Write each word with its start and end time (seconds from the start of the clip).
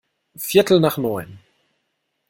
Viertel 0.35 0.79
nach 0.79 0.97
neun. 0.97 1.37